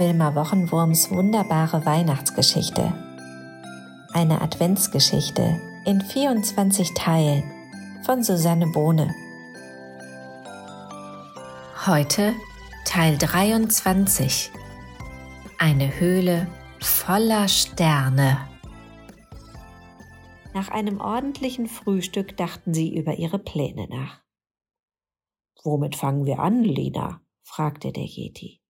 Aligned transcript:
Wilma 0.00 0.34
Wochenwurms 0.34 1.10
wunderbare 1.10 1.84
Weihnachtsgeschichte. 1.84 2.94
Eine 4.14 4.40
Adventsgeschichte 4.40 5.60
in 5.84 6.00
24 6.00 6.94
Teilen 6.94 7.42
von 8.06 8.22
Susanne 8.22 8.66
Bohne. 8.68 9.14
Heute 11.84 12.32
Teil 12.86 13.18
23. 13.18 14.50
Eine 15.58 16.00
Höhle 16.00 16.46
voller 16.80 17.46
Sterne. 17.48 18.38
Nach 20.54 20.70
einem 20.70 20.98
ordentlichen 21.02 21.66
Frühstück 21.66 22.38
dachten 22.38 22.72
sie 22.72 22.96
über 22.96 23.16
ihre 23.16 23.38
Pläne 23.38 23.86
nach. 23.90 24.22
Womit 25.62 25.94
fangen 25.94 26.24
wir 26.24 26.38
an, 26.38 26.64
Lina? 26.64 27.20
fragte 27.42 27.92
der 27.92 28.06
Yeti. 28.06 28.60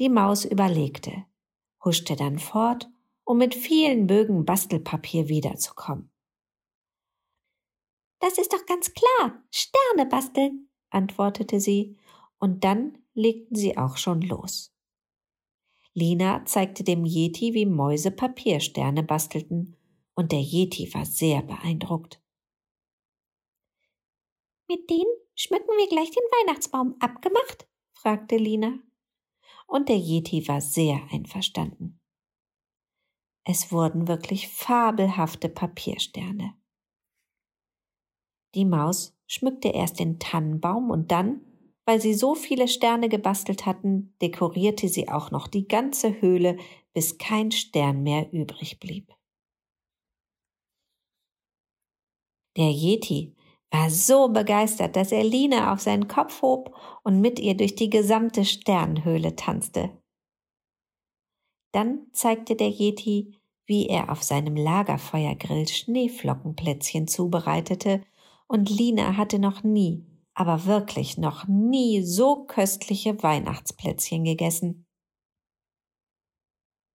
Die 0.00 0.08
Maus 0.08 0.46
überlegte, 0.46 1.26
huschte 1.84 2.16
dann 2.16 2.38
fort, 2.38 2.88
um 3.22 3.36
mit 3.36 3.54
vielen 3.54 4.06
Bögen 4.06 4.46
Bastelpapier 4.46 5.28
wiederzukommen. 5.28 6.10
Das 8.18 8.38
ist 8.38 8.54
doch 8.54 8.64
ganz 8.64 8.94
klar. 8.94 9.44
Sterne 9.50 10.06
basteln, 10.08 10.70
antwortete 10.88 11.60
sie, 11.60 11.98
und 12.38 12.64
dann 12.64 12.96
legten 13.12 13.54
sie 13.54 13.76
auch 13.76 13.98
schon 13.98 14.22
los. 14.22 14.74
Lina 15.92 16.46
zeigte 16.46 16.82
dem 16.82 17.04
Yeti, 17.04 17.52
wie 17.52 17.66
Mäuse 17.66 18.10
Papiersterne 18.10 19.02
bastelten, 19.02 19.76
und 20.14 20.32
der 20.32 20.40
Yeti 20.40 20.94
war 20.94 21.04
sehr 21.04 21.42
beeindruckt. 21.42 22.22
Mit 24.66 24.88
denen 24.88 25.14
schmücken 25.34 25.76
wir 25.76 25.88
gleich 25.88 26.10
den 26.10 26.22
Weihnachtsbaum 26.22 26.96
abgemacht? 27.00 27.68
fragte 27.92 28.38
Lina 28.38 28.78
und 29.70 29.88
der 29.88 29.96
Yeti 29.96 30.46
war 30.48 30.60
sehr 30.60 31.00
einverstanden. 31.10 32.00
Es 33.46 33.72
wurden 33.72 34.08
wirklich 34.08 34.48
fabelhafte 34.48 35.48
Papiersterne. 35.48 36.54
Die 38.54 38.64
Maus 38.64 39.16
schmückte 39.28 39.68
erst 39.68 40.00
den 40.00 40.18
Tannenbaum 40.18 40.90
und 40.90 41.12
dann, 41.12 41.40
weil 41.86 42.00
sie 42.00 42.14
so 42.14 42.34
viele 42.34 42.66
Sterne 42.66 43.08
gebastelt 43.08 43.64
hatten, 43.64 44.14
dekorierte 44.20 44.88
sie 44.88 45.08
auch 45.08 45.30
noch 45.30 45.46
die 45.46 45.68
ganze 45.68 46.20
Höhle, 46.20 46.58
bis 46.92 47.18
kein 47.18 47.52
Stern 47.52 48.02
mehr 48.02 48.32
übrig 48.32 48.80
blieb. 48.80 49.14
Der 52.56 52.72
Yeti 52.72 53.36
war 53.70 53.90
so 53.90 54.28
begeistert, 54.28 54.96
dass 54.96 55.12
er 55.12 55.24
Lina 55.24 55.72
auf 55.72 55.80
seinen 55.80 56.08
Kopf 56.08 56.42
hob 56.42 56.76
und 57.04 57.20
mit 57.20 57.38
ihr 57.38 57.56
durch 57.56 57.74
die 57.74 57.90
gesamte 57.90 58.44
Sternhöhle 58.44 59.36
tanzte. 59.36 59.90
Dann 61.72 62.06
zeigte 62.12 62.56
der 62.56 62.70
Yeti, 62.70 63.38
wie 63.66 63.86
er 63.86 64.10
auf 64.10 64.22
seinem 64.24 64.56
Lagerfeuergrill 64.56 65.68
Schneeflockenplätzchen 65.68 67.06
zubereitete, 67.06 68.02
und 68.48 68.68
Lina 68.68 69.16
hatte 69.16 69.38
noch 69.38 69.62
nie, 69.62 70.04
aber 70.34 70.64
wirklich 70.64 71.16
noch 71.16 71.46
nie 71.46 72.02
so 72.02 72.44
köstliche 72.46 73.22
Weihnachtsplätzchen 73.22 74.24
gegessen. 74.24 74.86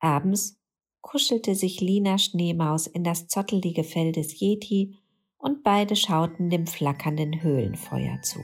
Abends 0.00 0.60
kuschelte 1.00 1.54
sich 1.54 1.80
Lina 1.80 2.18
Schneemaus 2.18 2.86
in 2.86 3.02
das 3.02 3.28
zottelige 3.28 3.82
Fell 3.82 4.12
des 4.12 4.38
Yeti 4.40 4.98
und 5.38 5.62
beide 5.62 5.96
schauten 5.96 6.50
dem 6.50 6.66
flackernden 6.66 7.42
Höhlenfeuer 7.42 8.20
zu. 8.22 8.40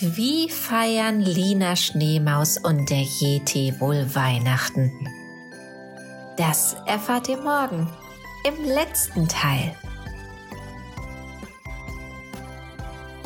Wie 0.00 0.48
feiern 0.48 1.20
Lina 1.20 1.76
Schneemaus 1.76 2.58
und 2.58 2.90
der 2.90 3.02
Yeti 3.02 3.74
wohl 3.78 4.14
Weihnachten? 4.14 4.90
Das 6.36 6.76
erfahrt 6.86 7.28
ihr 7.28 7.40
morgen 7.40 7.88
im 8.44 8.64
letzten 8.64 9.28
Teil. 9.28 9.74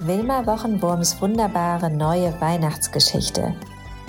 Wilma 0.02 0.46
Wochenwurms 0.46 1.20
wunderbare 1.20 1.90
neue 1.90 2.38
Weihnachtsgeschichte 2.40 3.56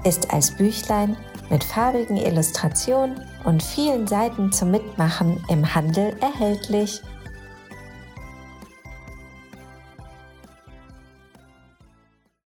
ist 0.04 0.34
als 0.34 0.52
Büchlein 0.52 1.18
mit 1.50 1.64
farbigen 1.64 2.18
Illustrationen 2.18 3.22
und 3.44 3.64
vielen 3.64 4.08
Seiten 4.08 4.52
zum 4.52 4.72
Mitmachen 4.72 5.44
im 5.50 5.74
Handel 5.74 6.16
erhältlich. 6.22 7.02